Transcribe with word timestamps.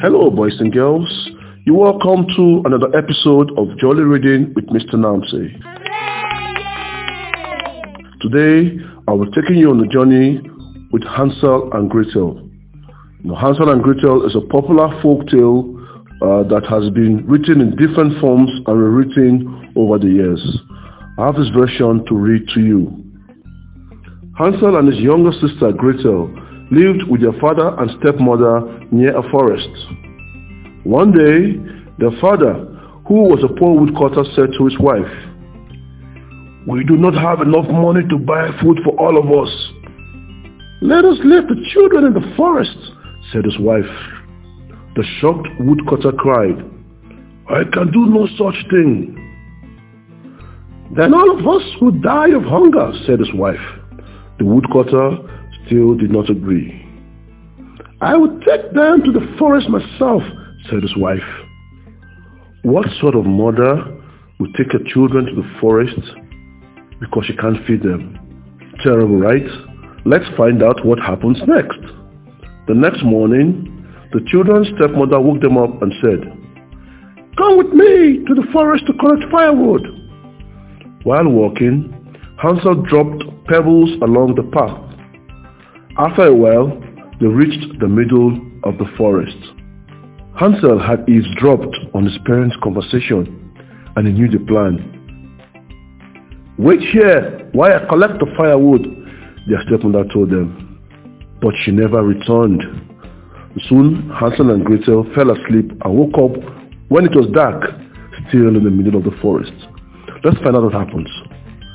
Hello, 0.00 0.30
boys 0.30 0.54
and 0.60 0.72
girls. 0.72 1.28
You're 1.64 1.76
welcome 1.76 2.24
to 2.36 2.62
another 2.64 2.96
episode 2.96 3.50
of 3.58 3.76
Jolly 3.78 4.04
Reading 4.04 4.52
with 4.54 4.66
Mr. 4.68 4.94
Namse. 4.94 5.32
Today, 8.20 8.78
I 9.08 9.10
will 9.10 9.28
taking 9.32 9.56
you 9.56 9.70
on 9.70 9.80
a 9.80 9.88
journey 9.88 10.40
with 10.92 11.02
Hansel 11.02 11.68
and 11.72 11.90
Gretel. 11.90 12.48
Now, 13.24 13.34
Hansel 13.34 13.68
and 13.72 13.82
Gretel 13.82 14.24
is 14.24 14.36
a 14.36 14.40
popular 14.42 14.88
folk 15.02 15.26
tale 15.26 15.74
uh, 16.22 16.44
that 16.44 16.64
has 16.70 16.90
been 16.90 17.26
written 17.26 17.60
in 17.60 17.74
different 17.74 18.20
forms 18.20 18.52
and 18.68 18.80
rewritten 18.80 19.72
over 19.74 19.98
the 19.98 20.06
years. 20.06 20.60
I 21.18 21.26
have 21.26 21.34
this 21.34 21.48
version 21.48 22.04
to 22.06 22.14
read 22.14 22.46
to 22.54 22.60
you. 22.60 23.05
Hansel 24.38 24.76
and 24.76 24.86
his 24.92 25.00
younger 25.00 25.32
sister 25.32 25.72
Gretel 25.72 26.28
lived 26.70 27.08
with 27.08 27.22
their 27.22 27.38
father 27.40 27.74
and 27.78 27.90
stepmother 28.00 28.60
near 28.92 29.16
a 29.16 29.30
forest. 29.30 29.70
One 30.84 31.12
day, 31.12 31.56
their 31.98 32.12
father, 32.20 32.52
who 33.08 33.32
was 33.32 33.42
a 33.42 33.54
poor 33.58 33.80
woodcutter, 33.80 34.24
said 34.34 34.50
to 34.58 34.64
his 34.66 34.78
wife, 34.78 35.08
We 36.68 36.84
do 36.84 36.96
not 36.96 37.14
have 37.14 37.40
enough 37.40 37.64
money 37.70 38.06
to 38.10 38.18
buy 38.18 38.50
food 38.60 38.80
for 38.84 38.92
all 39.00 39.16
of 39.16 39.24
us. 39.32 39.52
Let 40.82 41.06
us 41.06 41.16
leave 41.24 41.48
the 41.48 41.64
children 41.72 42.04
in 42.04 42.12
the 42.12 42.34
forest, 42.36 42.76
said 43.32 43.44
his 43.44 43.58
wife. 43.58 43.88
The 44.96 45.04
shocked 45.20 45.48
woodcutter 45.60 46.12
cried, 46.12 46.60
I 47.48 47.64
can 47.72 47.90
do 47.90 48.04
no 48.06 48.26
such 48.36 48.68
thing. 48.68 49.16
Then 50.94 51.14
all 51.14 51.38
of 51.38 51.46
us 51.46 51.64
would 51.80 52.02
die 52.02 52.30
of 52.36 52.42
hunger, 52.42 52.92
said 53.06 53.18
his 53.18 53.32
wife. 53.32 53.64
The 54.38 54.44
woodcutter 54.44 55.18
still 55.64 55.94
did 55.96 56.10
not 56.10 56.30
agree. 56.30 56.82
I 58.00 58.16
will 58.16 58.38
take 58.40 58.72
them 58.74 59.02
to 59.04 59.12
the 59.12 59.34
forest 59.38 59.68
myself, 59.68 60.22
said 60.68 60.82
his 60.82 60.96
wife. 60.96 61.24
What 62.62 62.86
sort 63.00 63.14
of 63.14 63.24
mother 63.24 63.82
would 64.38 64.54
take 64.54 64.72
her 64.72 64.84
children 64.92 65.26
to 65.26 65.34
the 65.34 65.60
forest 65.60 65.98
because 67.00 67.24
she 67.26 67.36
can't 67.36 67.64
feed 67.66 67.82
them? 67.82 68.18
Terrible, 68.82 69.16
right? 69.16 69.46
Let's 70.04 70.26
find 70.36 70.62
out 70.62 70.84
what 70.84 70.98
happens 70.98 71.38
next. 71.46 71.80
The 72.68 72.74
next 72.74 73.02
morning, 73.02 73.72
the 74.12 74.20
children's 74.26 74.68
stepmother 74.76 75.20
woke 75.20 75.40
them 75.40 75.56
up 75.56 75.80
and 75.80 75.92
said, 76.02 76.20
Come 77.38 77.58
with 77.58 77.72
me 77.72 78.24
to 78.26 78.34
the 78.34 78.46
forest 78.52 78.84
to 78.86 78.92
collect 78.94 79.30
firewood. 79.30 79.86
While 81.04 81.28
walking, 81.28 81.92
Hansel 82.42 82.82
dropped 82.82 83.24
pebbles 83.48 83.90
along 84.02 84.34
the 84.34 84.42
path. 84.54 84.78
After 85.98 86.26
a 86.26 86.34
while, 86.34 86.68
they 87.20 87.26
reached 87.26 87.78
the 87.80 87.88
middle 87.88 88.36
of 88.64 88.78
the 88.78 88.90
forest. 88.96 89.36
Hansel 90.38 90.78
had 90.78 91.08
eavesdropped 91.08 91.74
on 91.94 92.04
his 92.04 92.18
parents' 92.26 92.56
conversation 92.62 93.54
and 93.96 94.06
he 94.06 94.12
knew 94.12 94.28
the 94.28 94.44
plan. 94.44 94.92
Wait 96.58 96.80
here 96.80 97.48
while 97.52 97.72
I 97.72 97.86
collect 97.88 98.18
the 98.18 98.26
firewood, 98.36 98.84
their 99.48 99.62
stepmother 99.66 100.04
told 100.12 100.30
them. 100.30 100.80
But 101.40 101.54
she 101.64 101.70
never 101.70 102.02
returned. 102.02 102.62
Soon, 103.68 104.10
Hansel 104.10 104.50
and 104.50 104.64
Gretel 104.64 105.04
fell 105.14 105.30
asleep 105.30 105.70
and 105.84 105.96
woke 105.96 106.18
up 106.18 106.36
when 106.88 107.06
it 107.06 107.14
was 107.16 107.28
dark, 107.32 107.62
still 108.28 108.48
in 108.48 108.64
the 108.64 108.70
middle 108.70 108.96
of 108.96 109.04
the 109.04 109.16
forest. 109.22 109.52
Let's 110.24 110.36
find 110.38 110.56
out 110.56 110.64
what 110.64 110.72
happens. 110.74 111.08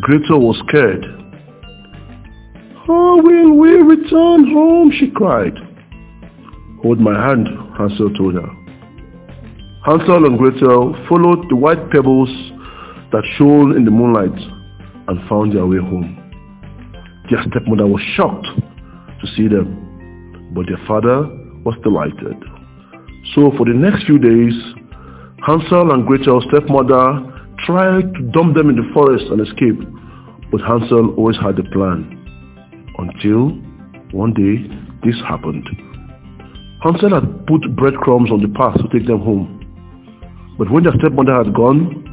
Gretel 0.00 0.40
was 0.40 0.60
scared. 0.68 1.04
Ah, 2.84 2.86
How 2.86 3.16
will 3.22 3.56
we 3.56 3.70
return 3.70 4.52
home? 4.52 4.92
she 4.98 5.10
cried. 5.10 5.54
Hold 6.82 7.00
my 7.00 7.14
hand, 7.14 7.48
Hansel 7.78 8.12
told 8.14 8.34
her. 8.34 8.48
Hansel 9.84 10.24
and 10.26 10.38
Gretel 10.38 10.94
followed 11.08 11.48
the 11.48 11.56
white 11.56 11.90
pebbles 11.90 12.28
that 13.12 13.22
shone 13.36 13.76
in 13.76 13.84
the 13.84 13.90
moonlight 13.90 14.36
and 15.08 15.28
found 15.28 15.54
their 15.54 15.66
way 15.66 15.78
home. 15.78 16.20
Their 17.30 17.42
stepmother 17.48 17.86
was 17.86 18.02
shocked 18.14 18.46
to 18.46 19.26
see 19.36 19.48
them, 19.48 20.52
but 20.54 20.66
their 20.66 20.80
father 20.86 21.24
was 21.64 21.74
delighted. 21.82 22.36
So 23.34 23.50
for 23.56 23.64
the 23.66 23.74
next 23.74 24.04
few 24.04 24.18
days, 24.18 24.54
Hansel 25.46 25.92
and 25.92 26.06
Gretel's 26.06 26.44
stepmother 26.48 27.32
tried 27.64 28.12
to 28.14 28.22
dump 28.32 28.56
them 28.56 28.68
in 28.68 28.76
the 28.76 28.88
forest 28.92 29.24
and 29.30 29.40
escape, 29.40 29.80
but 30.50 30.60
Hansel 30.60 31.14
always 31.16 31.36
had 31.36 31.58
a 31.58 31.64
plan. 31.70 32.23
Until 32.98 33.50
one 34.12 34.32
day, 34.34 34.62
this 35.04 35.20
happened. 35.26 35.68
Hansel 36.82 37.14
had 37.14 37.46
put 37.46 37.74
breadcrumbs 37.76 38.30
on 38.30 38.42
the 38.42 38.48
path 38.48 38.76
to 38.76 38.88
take 38.96 39.06
them 39.06 39.20
home. 39.20 39.60
But 40.58 40.70
when 40.70 40.84
their 40.84 40.92
stepmother 40.98 41.34
had 41.34 41.54
gone, 41.54 42.04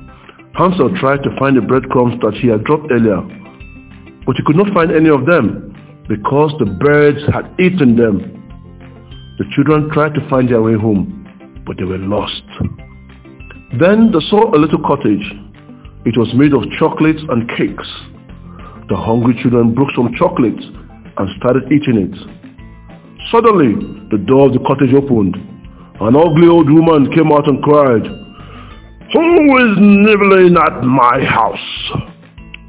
Hansel 0.56 0.98
tried 1.00 1.24
to 1.24 1.36
find 1.38 1.56
the 1.56 1.62
breadcrumbs 1.62 2.20
that 2.22 2.34
he 2.36 2.48
had 2.48 2.64
dropped 2.64 2.92
earlier, 2.92 3.22
but 4.26 4.36
he 4.36 4.44
could 4.46 4.56
not 4.56 4.74
find 4.74 4.92
any 4.92 5.10
of 5.10 5.26
them 5.26 5.72
because 6.08 6.52
the 6.60 6.66
birds 6.66 7.20
had 7.32 7.48
eaten 7.60 7.96
them. 7.96 8.20
The 9.38 9.46
children 9.56 9.90
tried 9.92 10.14
to 10.16 10.30
find 10.30 10.50
their 10.50 10.62
way 10.62 10.74
home, 10.74 11.64
but 11.66 11.78
they 11.78 11.84
were 11.84 11.98
lost. 11.98 12.44
Then 13.80 14.12
they 14.12 14.20
saw 14.30 14.54
a 14.54 14.60
little 14.60 14.82
cottage. 14.82 15.24
It 16.06 16.18
was 16.18 16.34
made 16.34 16.54
of 16.54 16.64
chocolates 16.78 17.22
and 17.30 17.50
cakes. 17.58 17.88
The 18.92 18.98
hungry 18.98 19.40
children 19.42 19.74
broke 19.74 19.88
some 19.96 20.14
chocolates 20.20 20.66
and 20.68 21.28
started 21.40 21.72
eating 21.72 21.96
it. 21.96 22.16
Suddenly, 23.32 23.80
the 24.12 24.18
door 24.28 24.48
of 24.48 24.52
the 24.52 24.60
cottage 24.68 24.94
opened. 24.94 25.38
An 26.02 26.18
ugly 26.18 26.50
old 26.52 26.70
woman 26.70 27.08
came 27.16 27.32
out 27.32 27.48
and 27.48 27.64
cried, 27.64 28.04
who 29.14 29.58
is 29.64 29.78
nibbling 29.80 30.58
at 30.58 30.84
my 30.84 31.24
house? 31.24 32.04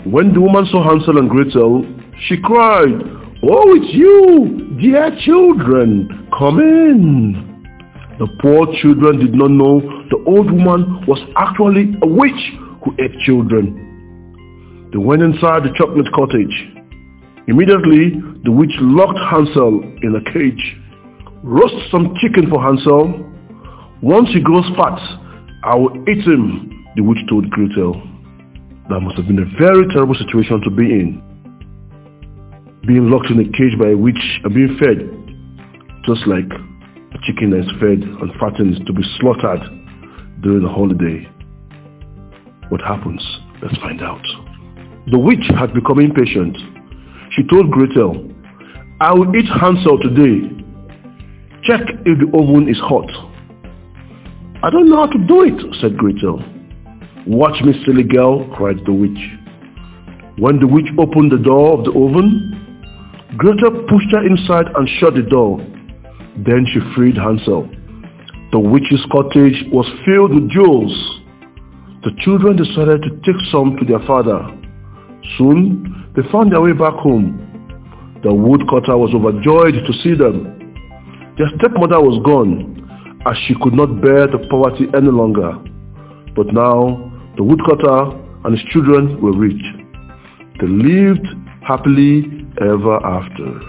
When 0.05 0.33
the 0.33 0.41
woman 0.41 0.65
saw 0.71 0.89
Hansel 0.89 1.19
and 1.19 1.29
Gretel, 1.29 1.85
she 2.29 2.37
cried, 2.41 3.03
Oh, 3.43 3.75
it's 3.75 3.93
you, 3.93 4.79
dear 4.81 5.11
children, 5.25 6.29
come 6.39 6.61
in. 6.61 7.67
The 8.21 8.29
poor 8.41 8.69
children 8.81 9.19
did 9.19 9.35
not 9.35 9.51
know 9.51 9.81
the 10.09 10.23
old 10.25 10.53
woman 10.53 11.05
was 11.09 11.19
actually 11.35 11.97
a 12.01 12.07
witch 12.07 12.53
who 12.85 12.95
ate 13.03 13.19
children. 13.27 13.92
They 14.93 14.99
went 14.99 15.23
inside 15.23 15.65
the 15.65 15.73
chocolate 15.75 16.13
cottage. 16.13 16.53
Immediately, 17.49 18.21
the 18.45 18.53
witch 18.53 18.77
locked 18.81 19.19
Hansel 19.19 19.81
in 20.03 20.15
a 20.15 20.23
cage. 20.33 20.77
Roast 21.43 21.75
some 21.91 22.15
chicken 22.21 22.51
for 22.51 22.63
Hansel. 22.63 23.25
Once 24.03 24.29
he 24.35 24.41
grows 24.41 24.69
fat, 24.77 25.01
I 25.65 25.75
will 25.77 25.97
eat 26.09 26.23
him, 26.29 26.87
the 26.95 27.03
witch 27.03 27.25
told 27.31 27.49
Gretel. 27.51 27.95
That 28.91 29.01
must 29.01 29.17
have 29.17 29.27
been 29.27 29.39
a 29.39 29.59
very 29.59 29.89
terrible 29.95 30.15
situation 30.15 30.61
to 30.61 30.71
be 30.71 30.85
in. 30.85 31.23
Being 32.87 33.09
locked 33.09 33.31
in 33.31 33.41
a 33.41 33.49
cage 33.57 33.79
by 33.79 33.91
a 33.91 33.97
witch 33.97 34.21
and 34.45 34.53
being 34.53 34.77
fed, 34.77 35.09
just 36.05 36.27
like 36.27 36.51
a 36.51 37.19
chicken 37.25 37.51
that 37.51 37.61
is 37.65 37.73
fed 37.81 38.03
and 38.05 38.29
fattens 38.39 38.79
to 38.87 38.93
be 38.93 39.03
slaughtered 39.19 39.63
during 40.43 40.63
the 40.63 40.69
holiday. 40.69 41.25
What 42.69 42.83
happens? 42.83 43.23
Let's 43.63 43.79
find 43.79 44.03
out. 44.03 44.52
The 45.11 45.19
witch 45.19 45.45
had 45.59 45.75
become 45.75 45.99
impatient. 45.99 46.57
She 47.33 47.43
told 47.49 47.71
Gretel, 47.71 48.31
I 49.01 49.13
will 49.13 49.35
eat 49.35 49.47
Hansel 49.47 49.99
today. 49.99 50.47
Check 51.65 51.81
if 52.07 52.19
the 52.19 52.31
oven 52.39 52.69
is 52.69 52.79
hot. 52.79 53.11
I 54.63 54.71
don't 54.71 54.89
know 54.89 54.97
how 54.97 55.11
to 55.11 55.19
do 55.27 55.43
it, 55.43 55.59
said 55.81 55.97
Gretel. 55.97 56.39
Watch 57.27 57.61
me, 57.65 57.73
silly 57.85 58.05
girl, 58.05 58.49
cried 58.55 58.79
the 58.87 58.93
witch. 58.93 59.19
When 60.39 60.61
the 60.61 60.69
witch 60.69 60.87
opened 60.99 61.33
the 61.33 61.39
door 61.39 61.79
of 61.79 61.85
the 61.85 61.91
oven, 61.91 62.63
Gretel 63.37 63.87
pushed 63.89 64.13
her 64.13 64.25
inside 64.25 64.67
and 64.77 64.89
shut 65.01 65.15
the 65.15 65.23
door. 65.23 65.59
Then 66.37 66.65
she 66.73 66.79
freed 66.95 67.17
Hansel. 67.17 67.69
The 68.53 68.61
witch's 68.61 69.05
cottage 69.11 69.65
was 69.73 69.89
filled 70.07 70.35
with 70.35 70.51
jewels. 70.51 70.95
The 72.05 72.13
children 72.19 72.57
decided 72.57 73.03
to 73.03 73.11
take 73.27 73.41
some 73.51 73.77
to 73.79 73.85
their 73.85 74.05
father. 74.07 74.62
Soon, 75.39 76.13
they 76.17 76.23
found 76.31 76.53
their 76.53 76.61
way 76.61 76.73
back 76.73 76.95
home. 76.95 77.39
The 78.23 78.33
woodcutter 78.33 78.97
was 78.97 79.15
overjoyed 79.15 79.75
to 79.75 79.93
see 80.03 80.15
them. 80.15 80.59
Their 81.39 81.49
stepmother 81.59 82.01
was 82.01 82.23
gone, 82.25 82.79
as 83.27 83.37
she 83.47 83.55
could 83.61 83.73
not 83.75 84.01
bear 84.01 84.27
the 84.27 84.47
poverty 84.51 84.87
any 84.95 85.11
longer. 85.11 85.53
But 86.37 86.53
now 86.53 87.11
the 87.37 87.43
woodcutter 87.43 88.15
and 88.45 88.59
his 88.59 88.65
children 88.71 89.21
were 89.21 89.33
rich. 89.33 89.63
They 90.61 90.67
lived 90.69 91.27
happily 91.67 92.47
ever 92.61 92.97
after. 93.05 93.61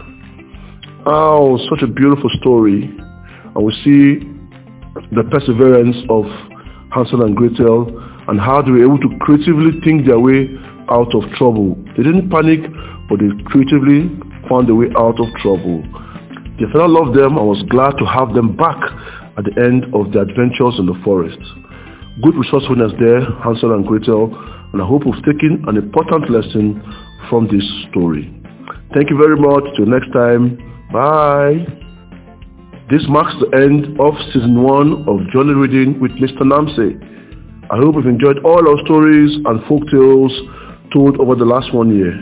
Oh, 1.06 1.58
such 1.70 1.82
a 1.84 1.88
beautiful 1.88 2.30
story. 2.40 2.92
And 3.56 3.64
we 3.64 3.74
see 3.84 4.20
the 5.16 5.24
perseverance 5.32 5.98
of 6.10 6.26
Hansel 6.92 7.24
and 7.24 7.36
Gretel 7.36 7.90
and 8.28 8.40
how 8.40 8.62
they 8.62 8.72
were 8.72 8.84
able 8.84 9.00
to 9.00 9.10
creatively 9.20 9.80
think 9.84 10.06
their 10.06 10.20
way 10.20 10.48
out 10.94 11.10
of 11.18 11.26
trouble. 11.34 11.74
They 11.98 12.04
didn't 12.06 12.30
panic, 12.30 12.62
but 13.10 13.18
they 13.18 13.34
creatively 13.50 14.14
found 14.48 14.70
a 14.70 14.76
way 14.76 14.94
out 14.96 15.18
of 15.18 15.28
trouble. 15.42 15.82
The 16.62 16.70
father 16.72 16.88
loved 16.88 17.18
them 17.18 17.36
and 17.36 17.48
was 17.50 17.66
glad 17.74 17.98
to 17.98 18.06
have 18.06 18.38
them 18.38 18.56
back 18.56 18.78
at 19.38 19.44
the 19.50 19.56
end 19.58 19.90
of 19.98 20.14
their 20.14 20.22
adventures 20.22 20.78
in 20.78 20.86
the 20.86 20.96
forest. 21.04 21.42
Good 22.22 22.38
resourcefulness 22.38 22.94
there, 23.02 23.26
Hansel 23.42 23.74
and 23.74 23.82
Gretel, 23.86 24.30
and 24.72 24.78
I 24.82 24.86
hope 24.86 25.02
we've 25.06 25.26
taken 25.26 25.66
an 25.66 25.78
important 25.78 26.30
lesson 26.30 26.78
from 27.30 27.50
this 27.50 27.66
story. 27.90 28.30
Thank 28.94 29.10
you 29.10 29.18
very 29.18 29.36
much. 29.36 29.66
Till 29.76 29.90
next 29.90 30.14
time. 30.14 30.62
Bye. 30.94 31.66
This 32.92 33.02
marks 33.10 33.34
the 33.42 33.50
end 33.58 33.98
of 34.00 34.14
season 34.30 34.62
one 34.62 35.10
of 35.10 35.26
Jolly 35.34 35.58
Reading 35.58 36.00
with 36.00 36.12
Mr. 36.22 36.46
Namse. 36.46 36.94
I 37.72 37.78
hope 37.78 37.96
you've 37.96 38.06
enjoyed 38.06 38.46
all 38.46 38.62
our 38.62 38.78
stories 38.86 39.34
and 39.46 39.66
folk 39.66 39.82
tales 39.90 40.30
told 40.94 41.20
over 41.20 41.36
the 41.36 41.46
last 41.46 41.74
one 41.74 41.94
year. 41.96 42.14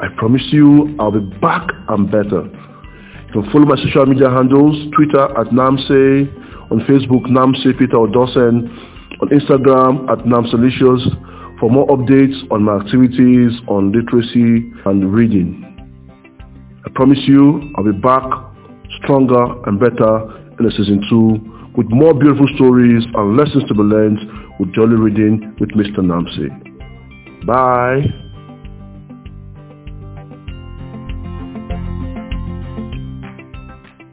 I 0.00 0.06
promise 0.16 0.42
you 0.52 0.94
I'll 1.00 1.10
be 1.10 1.24
back 1.40 1.66
and 1.88 2.10
better. 2.10 2.44
You 2.46 3.42
can 3.42 3.50
follow 3.50 3.64
my 3.66 3.76
social 3.82 4.06
media 4.06 4.30
handles, 4.30 4.76
Twitter 4.94 5.24
at 5.36 5.48
Namse, 5.48 6.28
on 6.70 6.80
Facebook 6.86 7.26
Namse 7.26 7.76
Peter 7.78 8.06
Dawson, 8.12 8.68
on 9.20 9.28
Instagram 9.30 10.08
at 10.10 10.24
Namselicious, 10.24 11.58
for 11.58 11.70
more 11.70 11.86
updates 11.88 12.36
on 12.52 12.62
my 12.62 12.76
activities 12.76 13.52
on 13.66 13.90
literacy 13.90 14.70
and 14.86 15.12
reading. 15.12 15.64
I 16.86 16.90
promise 16.94 17.18
you 17.26 17.72
I'll 17.76 17.84
be 17.84 17.92
back 17.92 18.22
stronger 19.02 19.44
and 19.66 19.80
better 19.80 20.38
in 20.58 20.64
the 20.64 20.70
season 20.76 21.02
2 21.10 21.72
with 21.76 21.86
more 21.90 22.14
beautiful 22.14 22.46
stories 22.54 23.04
and 23.14 23.36
lessons 23.36 23.64
to 23.68 23.74
be 23.74 23.82
learned 23.82 24.18
with 24.60 24.72
Jolly 24.74 24.96
Reading 24.96 25.56
with 25.60 25.70
Mr. 25.70 25.98
Namse. 25.98 26.67
Bye. 27.46 28.27